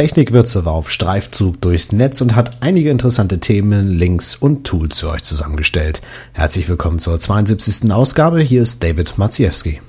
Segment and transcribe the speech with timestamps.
[0.00, 5.10] Technikwürze war auf Streifzug durchs Netz und hat einige interessante Themen, Links und Tools für
[5.10, 6.00] euch zusammengestellt.
[6.32, 7.92] Herzlich willkommen zur 72.
[7.92, 8.40] Ausgabe.
[8.40, 9.82] Hier ist David Maciejewski.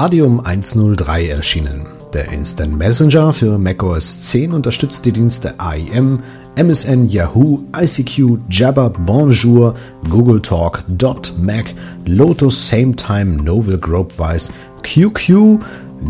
[0.00, 1.86] Adium 103 erschienen.
[2.14, 6.20] Der Instant Messenger für macOS 10 unterstützt die Dienste AIM,
[6.56, 9.74] MSN, Yahoo, ICQ, Jabber, Bonjour,
[10.08, 11.74] Google Talk, Dot, Mac,
[12.06, 14.50] Lotus, SameTime, Novil, Gropewise,
[14.84, 15.58] QQ,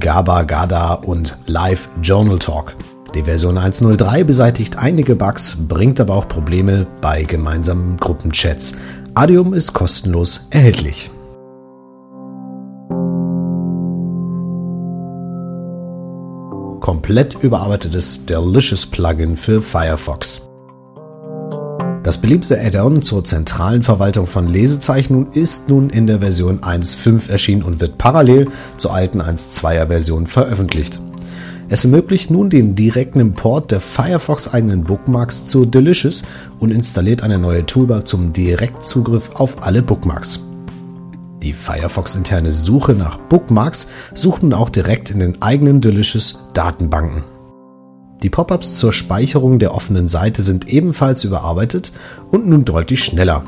[0.00, 2.74] GABA, GADA und Live Journal Talk.
[3.14, 8.74] Die Version 1.03 beseitigt einige Bugs, bringt aber auch Probleme bei gemeinsamen Gruppenchats.
[9.14, 11.12] Adium ist kostenlos erhältlich.
[17.06, 20.50] Komplett überarbeitetes Delicious Plugin für Firefox.
[22.02, 27.62] Das beliebte Add-on zur zentralen Verwaltung von Lesezeichnungen ist nun in der Version 1.5 erschienen
[27.62, 30.98] und wird parallel zur alten 1.2er Version veröffentlicht.
[31.68, 36.24] Es ermöglicht nun den direkten Import der Firefox-eigenen Bookmarks zu Delicious
[36.58, 40.40] und installiert eine neue Toolbar zum Direktzugriff auf alle Bookmarks.
[41.46, 47.22] Die Firefox-interne Suche nach Bookmarks sucht nun auch direkt in den eigenen Delicious Datenbanken.
[48.24, 51.92] Die Pop-ups zur Speicherung der offenen Seite sind ebenfalls überarbeitet
[52.32, 53.44] und nun deutlich schneller.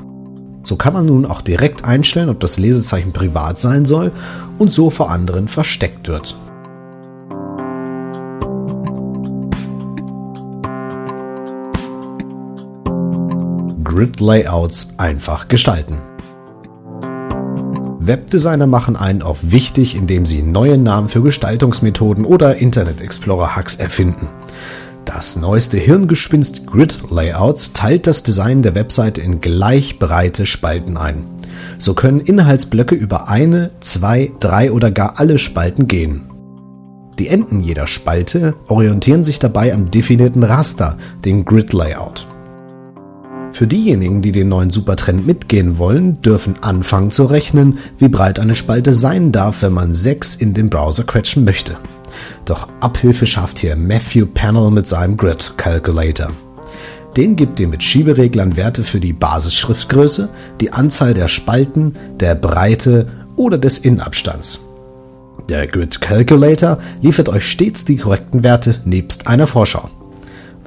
[0.62, 4.12] So kann man nun auch direkt einstellen, ob das Lesezeichen privat sein soll
[4.60, 6.36] und so vor anderen versteckt wird.
[13.82, 16.00] Grid-Layouts einfach gestalten.
[18.08, 23.76] Webdesigner machen einen auf wichtig, indem sie neue Namen für Gestaltungsmethoden oder Internet Explorer Hacks
[23.76, 24.26] erfinden.
[25.04, 31.30] Das neueste Hirngespinst Grid Layouts teilt das Design der Webseite in gleich breite Spalten ein.
[31.78, 36.28] So können Inhaltsblöcke über eine, zwei, drei oder gar alle Spalten gehen.
[37.18, 42.26] Die Enden jeder Spalte orientieren sich dabei am definierten Raster, dem Grid Layout.
[43.52, 48.54] Für diejenigen, die den neuen Supertrend mitgehen wollen, dürfen anfangen zu rechnen, wie breit eine
[48.54, 51.76] Spalte sein darf, wenn man 6 in den Browser quetschen möchte.
[52.44, 56.30] Doch Abhilfe schafft hier Matthew Panel mit seinem Grid Calculator.
[57.16, 60.28] Den gibt dir mit Schiebereglern Werte für die Basisschriftgröße,
[60.60, 64.60] die Anzahl der Spalten, der Breite oder des Innenabstands.
[65.48, 69.90] Der Grid Calculator liefert euch stets die korrekten Werte nebst einer Vorschau.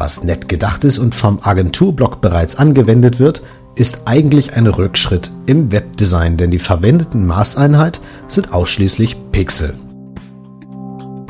[0.01, 3.44] Was nett gedacht ist und vom Agenturblock bereits angewendet wird,
[3.75, 9.75] ist eigentlich ein Rückschritt im Webdesign, denn die verwendeten Maßeinheit sind ausschließlich Pixel.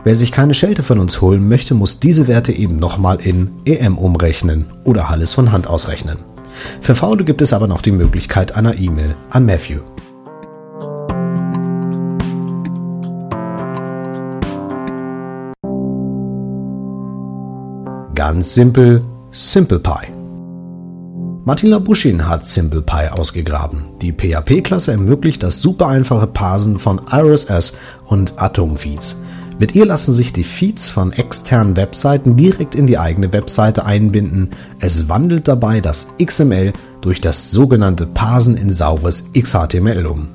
[0.05, 3.97] Wer sich keine Schelte von uns holen möchte, muss diese Werte eben nochmal in EM
[3.97, 6.19] umrechnen oder alles von Hand ausrechnen.
[6.79, 9.81] Für Faule gibt es aber noch die Möglichkeit einer E-Mail an Matthew.
[18.13, 20.07] Ganz simpel, SimplePy.
[21.45, 23.93] Martin Labuschin hat SimplePy ausgegraben.
[24.01, 29.15] Die PHP-Klasse ermöglicht das super einfache Parsen von RSS und Atom-Feeds.
[29.59, 34.49] Mit ihr lassen sich die Feeds von externen Webseiten direkt in die eigene Webseite einbinden.
[34.79, 40.29] Es wandelt dabei das XML durch das sogenannte Parsen in saures XHTML um.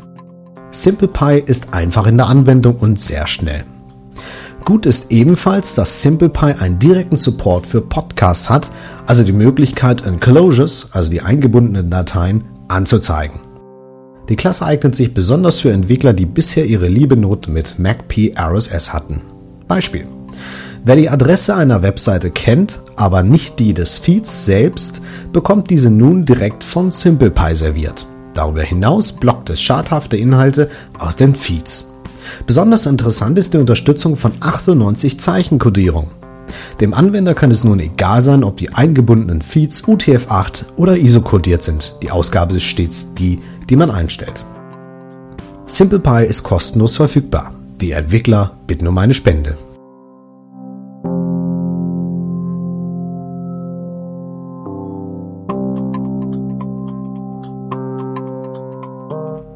[0.71, 3.65] SimplePy ist einfach in der Anwendung und sehr schnell.
[4.67, 8.73] Gut ist ebenfalls, dass SimplePy einen direkten Support für Podcasts hat,
[9.07, 13.39] also die Möglichkeit, Enclosures, also die eingebundenen Dateien, anzuzeigen.
[14.29, 19.21] Die Klasse eignet sich besonders für Entwickler, die bisher ihre Liebenote mit MacP RSS hatten.
[19.69, 20.09] Beispiel.
[20.85, 25.01] Wer die Adresse einer Webseite kennt, aber nicht die des Feeds selbst,
[25.33, 28.05] bekommt diese nun direkt von SimplePy serviert.
[28.35, 30.69] Darüber hinaus blockt es schadhafte Inhalte
[30.99, 31.93] aus den Feeds.
[32.47, 36.11] Besonders interessant ist die Unterstützung von 98 Zeichenkodierung.
[36.81, 41.95] Dem Anwender kann es nun egal sein, ob die eingebundenen Feeds UTF-8 oder ISO-kodiert sind.
[42.03, 44.45] Die Ausgabe ist stets die, die man einstellt.
[45.67, 47.53] SimplePy ist kostenlos verfügbar.
[47.81, 49.57] Die Entwickler bitten um eine Spende.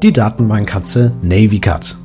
[0.03, 1.95] Die Datenbankkatze NavyCut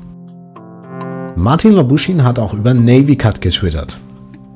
[1.39, 3.99] Martin Labuschin hat auch über NavyCut getwittert.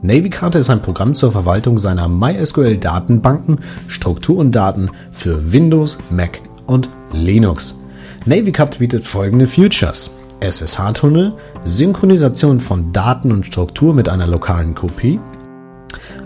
[0.01, 6.89] Navy-Karte ist ein Programm zur Verwaltung seiner MySQL-Datenbanken, Struktur und Daten für Windows, Mac und
[7.13, 7.79] Linux.
[8.25, 10.17] NavyCut bietet folgende Features.
[10.41, 11.35] SSH-Tunnel,
[11.65, 15.21] Synchronisation von Daten und Struktur mit einer lokalen Kopie,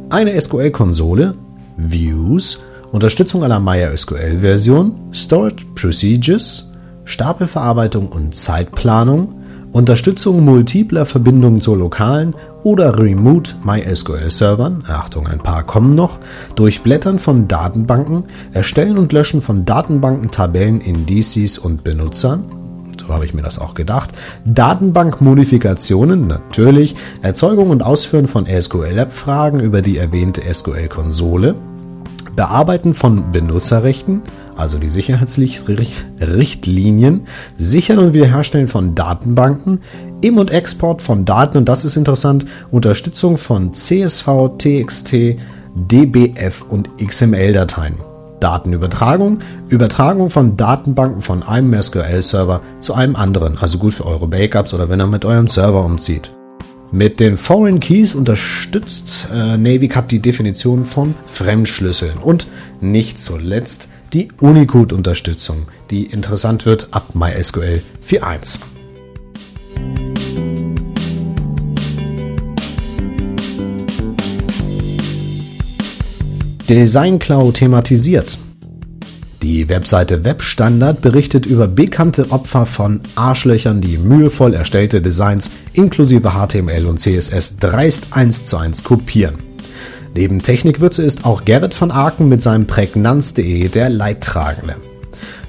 [0.08, 1.34] eine SQL-Konsole,
[1.76, 2.60] Views,
[2.92, 6.70] Unterstützung aller MySQL-Version, Stored Procedures,
[7.04, 9.43] Stapelverarbeitung und Zeitplanung,
[9.74, 16.20] Unterstützung multipler Verbindungen zur lokalen oder Remote MySQL-Servern, Achtung, ein paar kommen noch,
[16.54, 18.22] Durchblättern von Datenbanken,
[18.52, 22.44] Erstellen und Löschen von Datenbanken, Tabellen, Indices und Benutzern,
[23.00, 24.10] so habe ich mir das auch gedacht,
[24.44, 31.56] Datenbankmodifikationen, natürlich, Erzeugung und Ausführen von SQL-App-Fragen über die erwähnte SQL-Konsole,
[32.36, 34.22] Bearbeiten von Benutzerrechten,
[34.56, 37.26] also die Sicherheitsrichtlinien,
[37.58, 39.80] Sichern und Wiederherstellen von Datenbanken,
[40.20, 44.26] Im- und Export von Daten und das ist interessant, Unterstützung von CSV,
[44.58, 45.36] TXT,
[45.74, 47.96] DBF und XML-Dateien.
[48.40, 54.74] Datenübertragung, Übertragung von Datenbanken von einem SQL-Server zu einem anderen, also gut für eure Backups
[54.74, 56.30] oder wenn ihr mit eurem Server umzieht.
[56.92, 62.46] Mit den Foreign Keys unterstützt äh, NavyCut die Definition von Fremdschlüsseln und
[62.80, 68.60] nicht zuletzt die Unicode-Unterstützung, die interessant wird ab MySQL 4.1.
[76.68, 78.38] Design Cloud thematisiert.
[79.42, 86.86] Die Webseite Webstandard berichtet über bekannte Opfer von Arschlöchern, die mühevoll erstellte Designs inklusive HTML
[86.86, 89.53] und CSS dreist eins zu eins kopieren.
[90.16, 94.76] Neben Technikwürze ist auch Gerrit von Aken mit seinem Prägnanz.de der Leidtragende.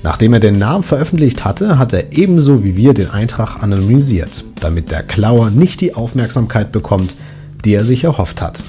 [0.01, 4.89] Nachdem er den Namen veröffentlicht hatte, hat er ebenso wie wir den Eintrag anonymisiert, damit
[4.89, 7.15] der Klauer nicht die Aufmerksamkeit bekommt,
[7.63, 8.63] die er sich erhofft hat.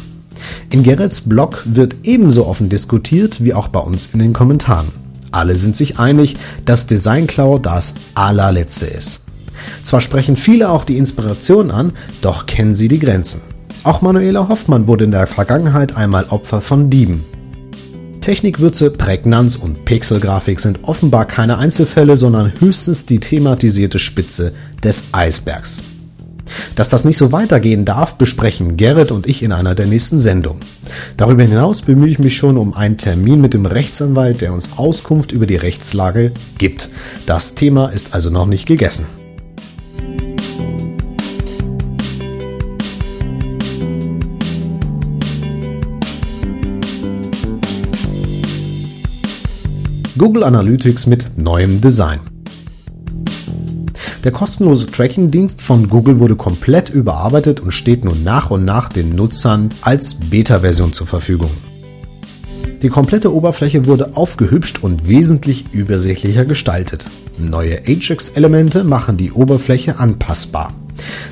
[0.68, 4.88] In Gerrits Blog wird ebenso offen diskutiert wie auch bei uns in den Kommentaren.
[5.32, 9.20] Alle sind sich einig, dass Designklau das allerletzte ist.
[9.82, 13.40] Zwar sprechen viele auch die Inspiration an, doch kennen sie die Grenzen.
[13.82, 17.24] Auch Manuela Hoffmann wurde in der Vergangenheit einmal Opfer von Dieben.
[18.20, 24.52] Technikwürze, Prägnanz und Pixelgrafik sind offenbar keine Einzelfälle, sondern höchstens die thematisierte Spitze
[24.82, 25.82] des Eisbergs.
[26.74, 30.60] Dass das nicht so weitergehen darf, besprechen Gerrit und ich in einer der nächsten Sendungen.
[31.16, 35.32] Darüber hinaus bemühe ich mich schon um einen Termin mit dem Rechtsanwalt, der uns Auskunft
[35.32, 36.90] über die Rechtslage gibt.
[37.26, 39.06] Das Thema ist also noch nicht gegessen.
[50.18, 52.20] Google Analytics mit neuem Design.
[54.24, 59.14] Der kostenlose Tracking-Dienst von Google wurde komplett überarbeitet und steht nun nach und nach den
[59.14, 61.50] Nutzern als Beta-Version zur Verfügung.
[62.80, 67.08] Die komplette Oberfläche wurde aufgehübscht und wesentlich übersichtlicher gestaltet.
[67.38, 70.72] Neue Ajax-Elemente machen die Oberfläche anpassbar.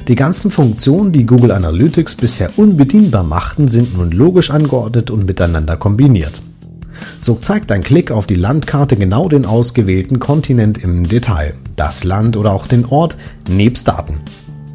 [0.09, 5.79] Die ganzen Funktionen, die Google Analytics bisher unbedienbar machten, sind nun logisch angeordnet und miteinander
[5.79, 6.43] kombiniert.
[7.21, 12.37] So zeigt ein Klick auf die Landkarte genau den ausgewählten Kontinent im Detail, das Land
[12.37, 13.17] oder auch den Ort
[13.49, 14.21] nebst Daten.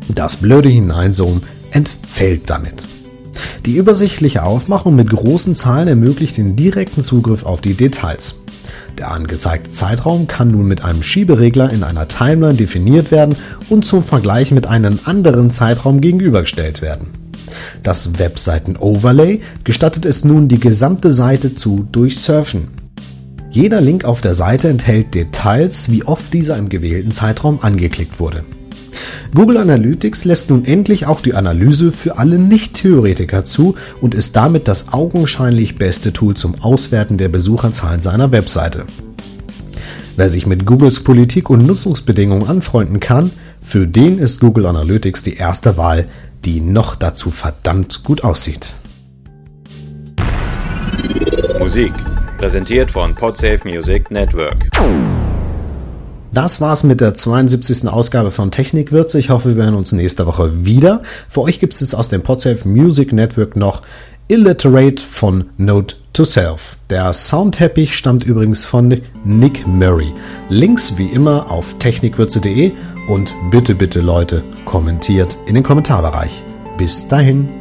[0.08, 2.86] Das blöde Hineinzoomen entfällt damit.
[3.66, 8.36] Die übersichtliche Aufmachung mit großen Zahlen ermöglicht den direkten Zugriff auf die Details.
[8.98, 13.36] Der angezeigte Zeitraum kann nun mit einem Schieberegler in einer Timeline definiert werden
[13.70, 17.19] und zum Vergleich mit einem anderen Zeitraum gegenübergestellt werden.
[17.84, 22.70] Das Webseiten-Overlay gestattet es nun, die gesamte Seite zu durchsurfen.
[23.52, 28.44] Jeder Link auf der Seite enthält Details, wie oft dieser im gewählten Zeitraum angeklickt wurde.
[29.34, 34.68] Google Analytics lässt nun endlich auch die Analyse für alle Nicht-Theoretiker zu und ist damit
[34.68, 38.86] das augenscheinlich beste Tool zum Auswerten der Besucherzahlen seiner Webseite.
[40.16, 43.32] Wer sich mit Googles Politik und Nutzungsbedingungen anfreunden kann,
[43.62, 46.08] für den ist Google Analytics die erste Wahl,
[46.46, 48.74] die noch dazu verdammt gut aussieht.
[51.60, 51.94] Musik,
[52.38, 54.70] präsentiert von Podsafe Music Network.
[56.32, 57.90] Das war's mit der 72.
[57.90, 59.20] Ausgabe von Technikwürze.
[59.20, 61.02] Ich hoffe, wir hören uns nächste Woche wieder.
[61.28, 63.82] Für euch gibt es jetzt aus dem Podsafe Music Network noch
[64.28, 66.78] Illiterate von Note to Self.
[66.90, 70.14] Der Soundteppich stammt übrigens von Nick Murray.
[70.50, 72.72] Links wie immer auf technikwürze.de
[73.08, 76.44] und bitte, bitte Leute, kommentiert in den Kommentarbereich.
[76.78, 77.59] Bis dahin.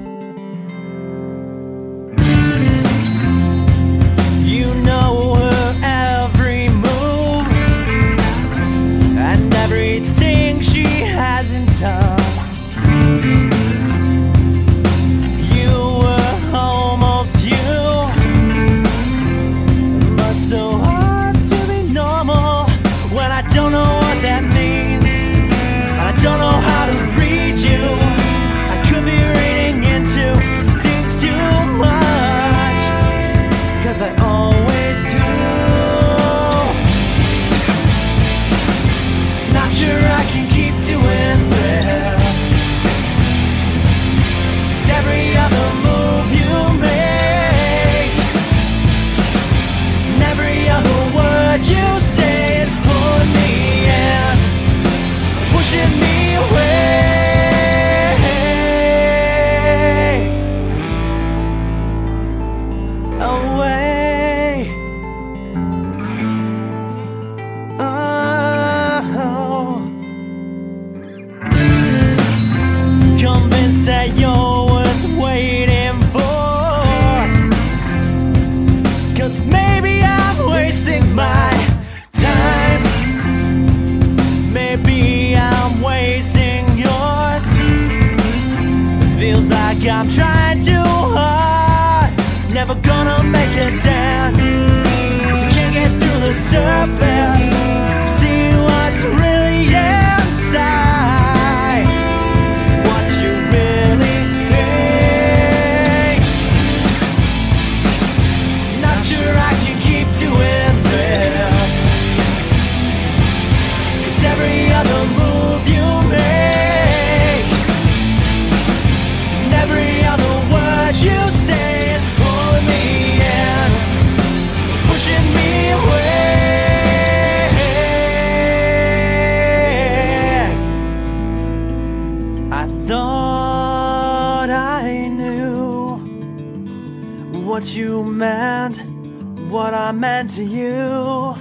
[140.19, 141.33] and to you.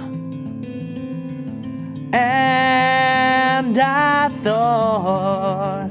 [2.12, 5.90] And I thought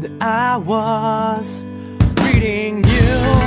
[0.00, 1.60] that I was
[2.22, 3.39] reading you.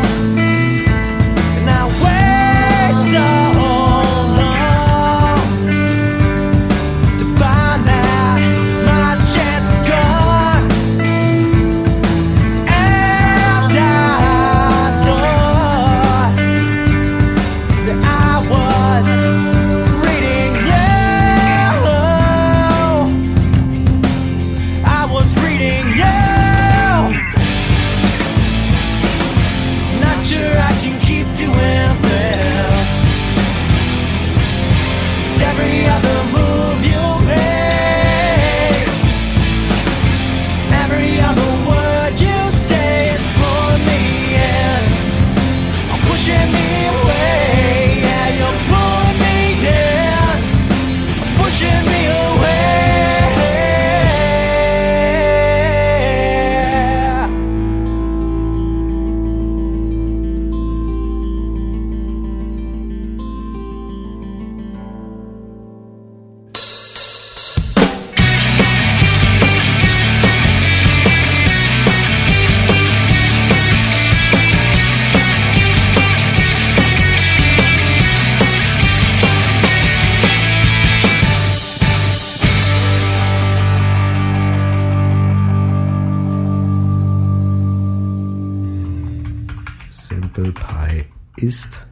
[91.43, 91.85] ist.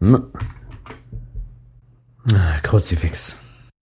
[0.00, 0.26] Na.
[2.32, 3.45] Ah, Kruzifix.